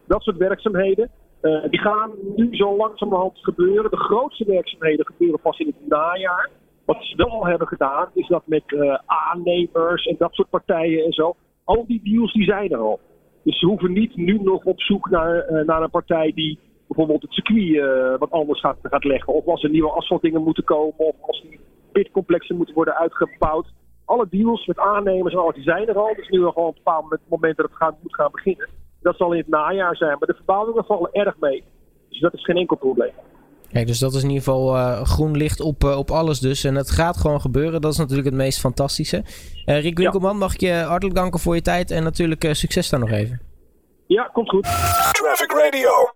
Dat 0.07 0.21
soort 0.21 0.37
werkzaamheden. 0.37 1.09
Uh, 1.41 1.63
die 1.69 1.79
gaan 1.79 2.11
nu 2.35 2.55
zo 2.55 2.75
langzamerhand 2.75 3.37
gebeuren. 3.41 3.91
De 3.91 3.97
grootste 3.97 4.45
werkzaamheden 4.45 5.05
gebeuren 5.05 5.39
pas 5.39 5.59
in 5.59 5.67
het 5.67 5.87
najaar. 5.87 6.49
Wat 6.85 6.97
ze 7.03 7.15
wel 7.15 7.29
al 7.31 7.45
hebben 7.45 7.67
gedaan, 7.67 8.09
is 8.13 8.27
dat 8.27 8.47
met 8.47 8.63
aannemers 9.05 10.05
en 10.05 10.15
dat 10.17 10.33
soort 10.33 10.49
partijen 10.49 11.05
en 11.05 11.11
zo. 11.11 11.35
Al 11.65 11.85
die 11.87 12.01
deals 12.03 12.33
die 12.33 12.43
zijn 12.43 12.71
er 12.71 12.77
al. 12.77 12.99
Dus 13.43 13.59
ze 13.59 13.65
hoeven 13.65 13.93
niet 13.93 14.15
nu 14.15 14.39
nog 14.41 14.63
op 14.63 14.81
zoek 14.81 15.09
naar, 15.09 15.49
uh, 15.49 15.65
naar 15.65 15.81
een 15.81 15.89
partij 15.89 16.31
die 16.35 16.59
bijvoorbeeld 16.87 17.21
het 17.21 17.31
circuit 17.31 18.19
wat 18.19 18.31
anders 18.31 18.59
gaat, 18.59 18.77
gaat 18.81 19.03
leggen. 19.03 19.33
Of 19.33 19.45
als 19.45 19.63
er 19.63 19.69
nieuwe 19.69 19.91
asfaltdingen 19.91 20.43
moeten 20.43 20.63
komen. 20.63 20.97
Of 20.97 21.15
als 21.21 21.41
die 21.41 21.59
pitcomplexen 21.91 22.55
moeten 22.55 22.75
worden 22.75 22.95
uitgebouwd. 22.95 23.67
Alle 24.05 24.27
deals 24.29 24.65
met 24.65 24.79
aannemers 24.79 25.33
en 25.33 25.39
alles 25.39 25.55
die 25.55 25.63
zijn 25.63 25.87
er 25.87 25.97
al. 25.97 26.15
Dus 26.15 26.29
nu 26.29 26.39
nog 26.39 26.53
gewoon 26.53 26.69
op 26.69 26.75
een 26.75 26.81
bepaald 26.83 27.19
moment 27.29 27.57
dat 27.57 27.65
het 27.65 27.75
gaan, 27.75 27.95
moet 28.01 28.15
gaan 28.15 28.31
beginnen. 28.31 28.69
Dat 29.01 29.17
zal 29.17 29.31
in 29.31 29.39
het 29.39 29.47
najaar 29.47 29.95
zijn. 29.95 30.17
Maar 30.19 30.27
de 30.27 30.33
verbouwingen 30.33 30.85
vallen 30.85 31.11
erg 31.11 31.39
mee. 31.39 31.63
Dus 32.09 32.19
dat 32.19 32.33
is 32.33 32.43
geen 32.43 32.57
enkel 32.57 32.77
probleem. 32.77 33.13
Kijk, 33.71 33.87
dus 33.87 33.99
dat 33.99 34.13
is 34.13 34.23
in 34.23 34.29
ieder 34.29 34.43
geval 34.43 34.75
uh, 34.75 35.01
groen 35.01 35.37
licht 35.37 35.59
op, 35.59 35.83
uh, 35.83 35.97
op 35.97 36.11
alles 36.11 36.39
dus. 36.39 36.63
En 36.63 36.75
het 36.75 36.91
gaat 36.91 37.17
gewoon 37.17 37.41
gebeuren. 37.41 37.81
Dat 37.81 37.91
is 37.91 37.97
natuurlijk 37.97 38.27
het 38.27 38.35
meest 38.35 38.59
fantastische. 38.59 39.23
Uh, 39.65 39.81
Rick 39.81 39.97
Winkelman, 39.97 40.31
ja. 40.31 40.37
mag 40.37 40.53
ik 40.53 40.59
je 40.59 40.73
hartelijk 40.73 41.15
danken 41.15 41.39
voor 41.39 41.55
je 41.55 41.61
tijd. 41.61 41.91
En 41.91 42.03
natuurlijk 42.03 42.47
succes 42.51 42.89
daar 42.89 42.99
nog 42.99 43.11
even. 43.11 43.41
Ja, 44.07 44.29
komt 44.33 44.49
goed. 44.49 44.63
Traffic 45.11 45.51
Radio. 45.51 46.11